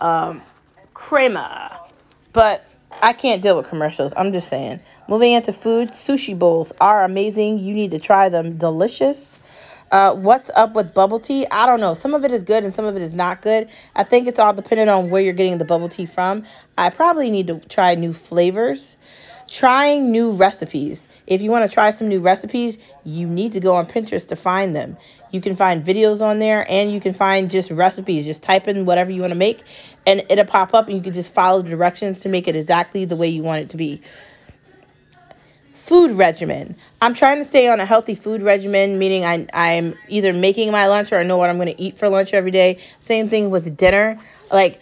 [0.00, 0.42] Um
[0.94, 1.70] Cramer.
[2.32, 2.64] But
[3.00, 4.12] I can't deal with commercials.
[4.16, 4.80] I'm just saying.
[5.06, 7.60] Moving into food, sushi bowls are amazing.
[7.60, 8.58] You need to try them.
[8.58, 9.27] Delicious.
[9.90, 11.46] Uh, what's up with bubble tea?
[11.50, 11.94] I don't know.
[11.94, 13.68] Some of it is good and some of it is not good.
[13.94, 16.44] I think it's all dependent on where you're getting the bubble tea from.
[16.76, 18.96] I probably need to try new flavors.
[19.48, 21.08] Trying new recipes.
[21.26, 24.36] If you want to try some new recipes, you need to go on Pinterest to
[24.36, 24.98] find them.
[25.30, 28.26] You can find videos on there and you can find just recipes.
[28.26, 29.62] Just type in whatever you want to make
[30.06, 33.06] and it'll pop up and you can just follow the directions to make it exactly
[33.06, 34.02] the way you want it to be
[35.88, 36.76] food regimen.
[37.00, 40.86] I'm trying to stay on a healthy food regimen, meaning I'm I'm either making my
[40.86, 42.78] lunch or I know what I'm going to eat for lunch every day.
[43.00, 44.20] Same thing with dinner,
[44.52, 44.80] like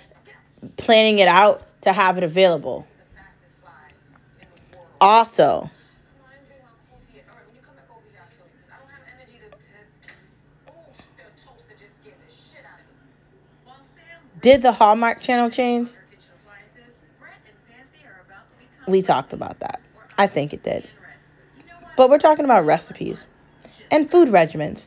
[0.76, 2.86] planning it out to have it available.
[5.00, 5.70] Also,
[14.40, 15.90] did the Hallmark channel change?
[18.88, 19.80] We talked about that.
[20.18, 20.88] I think it did.
[21.96, 23.24] But we're talking about recipes
[23.90, 24.84] and food regimens.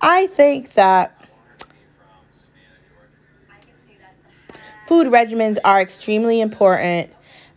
[0.00, 1.14] I think that
[4.86, 7.10] food regimens are extremely important.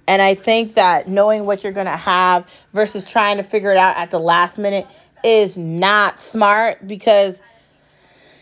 [0.08, 3.78] And I think that knowing what you're going to have versus trying to figure it
[3.78, 4.88] out at the last minute
[5.24, 7.36] is not smart because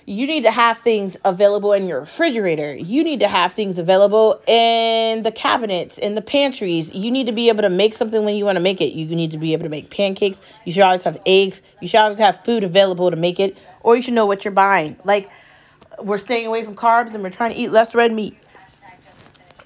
[0.10, 2.74] you need to have things available in your refrigerator.
[2.76, 6.91] You need to have things available in the cabinets, in the pantries.
[6.93, 8.93] You need to be able to make something when you want to make it.
[8.93, 10.41] You need to be able to make pancakes.
[10.66, 11.62] You should always have eggs.
[11.80, 14.51] You should always have food available to make it, or you should know what you're
[14.51, 14.95] buying.
[15.03, 15.30] Like
[16.01, 18.38] we're staying away from carbs and we're trying to eat less red meat.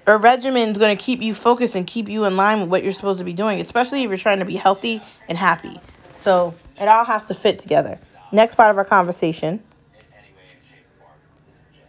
[0.06, 2.84] A regimen is going to keep you focused and keep you in line with what
[2.84, 5.80] you're supposed to be doing, especially if you're trying to be healthy and happy.
[6.20, 8.00] So it all has to fit together.
[8.34, 9.64] Next part of our conversation
[9.94, 11.20] In any way, shape, or form.
[11.46, 11.84] This is Jay.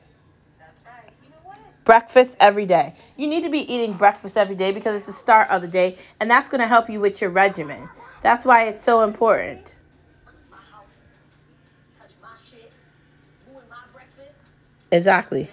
[0.58, 1.10] That's right.
[1.22, 1.73] You know what?
[1.84, 2.94] Breakfast every day.
[3.16, 5.98] You need to be eating breakfast every day because it's the start of the day
[6.20, 7.88] and that's going to help you with your regimen.
[8.22, 9.74] That's why it's so important.
[14.90, 15.50] Exactly.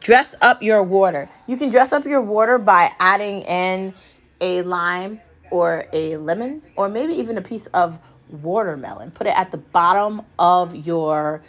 [0.00, 1.28] Dress up your water.
[1.46, 3.94] You can dress up your water by adding in
[4.40, 7.98] a lime or a lemon or maybe even a piece of
[8.28, 9.10] watermelon.
[9.12, 11.42] Put it at the bottom of your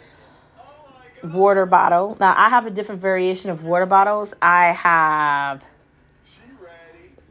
[1.34, 2.16] water bottle.
[2.20, 4.32] Now, I have a different variation of water bottles.
[4.40, 5.64] I have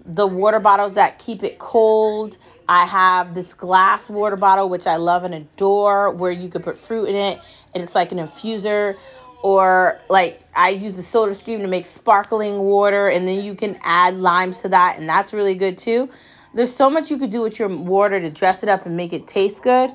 [0.06, 2.38] the water bottles that keep it cold.
[2.68, 6.78] I have this glass water bottle, which I love and adore, where you could put
[6.78, 7.40] fruit in it
[7.74, 8.98] and it's like an infuser.
[9.44, 13.78] Or, like, I use the soda stream to make sparkling water, and then you can
[13.84, 16.10] add limes to that, and that's really good too.
[16.56, 19.14] There's so much you could do with your water to dress it up and make
[19.14, 19.94] it taste good,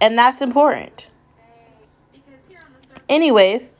[0.00, 1.08] and that's important.
[2.12, 3.74] Because here on the surface, Anyways,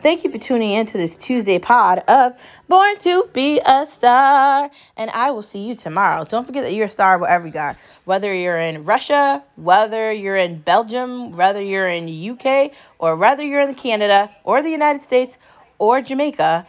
[0.00, 2.34] Thank you for tuning in to this Tuesday pod of
[2.68, 4.70] Born to Be a Star.
[4.96, 6.24] And I will see you tomorrow.
[6.24, 7.76] Don't forget that you're a star wherever you are.
[8.04, 12.70] Whether you're in Russia, whether you're in Belgium, whether you're in the UK,
[13.00, 15.36] or whether you're in Canada, or the United States,
[15.78, 16.64] or Jamaica,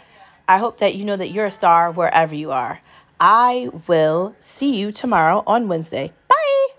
[0.48, 2.80] I hope that you know that you're a star wherever you are.
[3.20, 6.12] I will see you tomorrow on Wednesday.
[6.28, 6.79] Bye.